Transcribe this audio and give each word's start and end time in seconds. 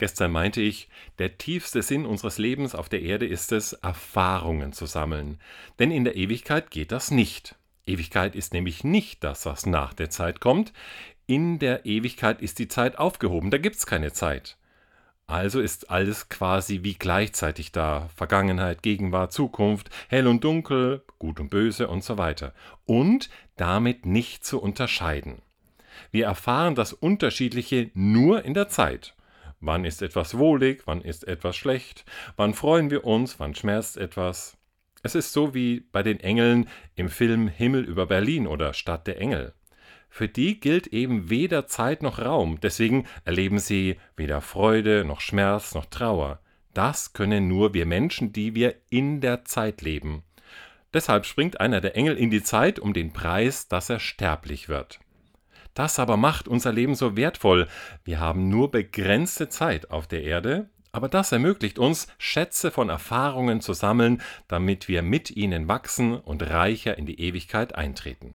Gestern 0.00 0.32
meinte 0.32 0.62
ich, 0.62 0.88
der 1.18 1.36
tiefste 1.36 1.82
Sinn 1.82 2.06
unseres 2.06 2.38
Lebens 2.38 2.74
auf 2.74 2.88
der 2.88 3.02
Erde 3.02 3.26
ist 3.26 3.52
es, 3.52 3.74
Erfahrungen 3.74 4.72
zu 4.72 4.86
sammeln. 4.86 5.38
Denn 5.78 5.90
in 5.90 6.04
der 6.04 6.16
Ewigkeit 6.16 6.70
geht 6.70 6.90
das 6.90 7.10
nicht. 7.10 7.56
Ewigkeit 7.84 8.34
ist 8.34 8.54
nämlich 8.54 8.82
nicht 8.82 9.22
das, 9.22 9.44
was 9.44 9.66
nach 9.66 9.92
der 9.92 10.08
Zeit 10.08 10.40
kommt. 10.40 10.72
In 11.26 11.58
der 11.58 11.84
Ewigkeit 11.84 12.40
ist 12.40 12.58
die 12.58 12.66
Zeit 12.66 12.98
aufgehoben, 12.98 13.50
da 13.50 13.58
gibt 13.58 13.76
es 13.76 13.84
keine 13.84 14.10
Zeit. 14.10 14.56
Also 15.26 15.60
ist 15.60 15.90
alles 15.90 16.30
quasi 16.30 16.80
wie 16.82 16.94
gleichzeitig 16.94 17.70
da. 17.70 18.08
Vergangenheit, 18.16 18.82
Gegenwart, 18.82 19.34
Zukunft, 19.34 19.90
hell 20.08 20.26
und 20.26 20.44
dunkel, 20.44 21.04
gut 21.18 21.38
und 21.40 21.50
böse 21.50 21.88
und 21.88 22.02
so 22.02 22.16
weiter. 22.16 22.54
Und 22.86 23.28
damit 23.56 24.06
nicht 24.06 24.46
zu 24.46 24.62
unterscheiden. 24.62 25.42
Wir 26.10 26.24
erfahren 26.24 26.74
das 26.74 26.94
Unterschiedliche 26.94 27.90
nur 27.92 28.46
in 28.46 28.54
der 28.54 28.70
Zeit. 28.70 29.14
Wann 29.60 29.84
ist 29.84 30.00
etwas 30.00 30.38
wohlig, 30.38 30.82
wann 30.86 31.02
ist 31.02 31.28
etwas 31.28 31.54
schlecht, 31.54 32.06
wann 32.36 32.54
freuen 32.54 32.90
wir 32.90 33.04
uns, 33.04 33.38
wann 33.38 33.54
schmerzt 33.54 33.98
etwas. 33.98 34.56
Es 35.02 35.14
ist 35.14 35.34
so 35.34 35.54
wie 35.54 35.80
bei 35.92 36.02
den 36.02 36.18
Engeln 36.18 36.66
im 36.94 37.10
Film 37.10 37.46
Himmel 37.46 37.84
über 37.84 38.06
Berlin 38.06 38.46
oder 38.46 38.72
Stadt 38.72 39.06
der 39.06 39.20
Engel. 39.20 39.52
Für 40.08 40.28
die 40.28 40.58
gilt 40.58 40.88
eben 40.88 41.28
weder 41.28 41.66
Zeit 41.66 42.02
noch 42.02 42.18
Raum, 42.18 42.58
deswegen 42.60 43.06
erleben 43.24 43.58
sie 43.58 43.98
weder 44.16 44.40
Freude 44.40 45.04
noch 45.04 45.20
Schmerz 45.20 45.74
noch 45.74 45.86
Trauer. 45.86 46.40
Das 46.72 47.12
können 47.12 47.46
nur 47.46 47.74
wir 47.74 47.84
Menschen, 47.84 48.32
die 48.32 48.54
wir 48.54 48.76
in 48.88 49.20
der 49.20 49.44
Zeit 49.44 49.82
leben. 49.82 50.22
Deshalb 50.94 51.26
springt 51.26 51.60
einer 51.60 51.80
der 51.80 51.96
Engel 51.96 52.16
in 52.16 52.30
die 52.30 52.42
Zeit 52.42 52.78
um 52.78 52.94
den 52.94 53.12
Preis, 53.12 53.68
dass 53.68 53.90
er 53.90 54.00
sterblich 54.00 54.68
wird. 54.68 55.00
Das 55.74 55.98
aber 55.98 56.16
macht 56.16 56.48
unser 56.48 56.72
Leben 56.72 56.94
so 56.94 57.16
wertvoll. 57.16 57.68
Wir 58.04 58.20
haben 58.20 58.48
nur 58.48 58.70
begrenzte 58.70 59.48
Zeit 59.48 59.90
auf 59.90 60.06
der 60.06 60.22
Erde, 60.22 60.68
aber 60.92 61.08
das 61.08 61.32
ermöglicht 61.32 61.78
uns, 61.78 62.08
Schätze 62.18 62.70
von 62.70 62.88
Erfahrungen 62.88 63.60
zu 63.60 63.72
sammeln, 63.72 64.20
damit 64.48 64.88
wir 64.88 65.02
mit 65.02 65.30
ihnen 65.30 65.68
wachsen 65.68 66.18
und 66.18 66.42
reicher 66.42 66.98
in 66.98 67.06
die 67.06 67.20
Ewigkeit 67.20 67.74
eintreten. 67.74 68.28